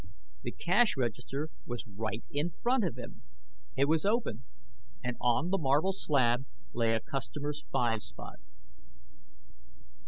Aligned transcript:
The 0.41 0.51
cash 0.51 0.97
register 0.97 1.49
was 1.67 1.85
right 1.85 2.23
in 2.31 2.49
front 2.63 2.83
of 2.83 2.97
him! 2.97 3.21
It 3.77 3.87
was 3.87 4.03
open, 4.03 4.45
and 5.03 5.15
on 5.21 5.51
the 5.51 5.59
marble 5.59 5.93
slab 5.93 6.45
lay 6.73 6.95
a 6.95 6.99
customer's 7.01 7.67
five 7.71 8.01
spot. 8.01 8.39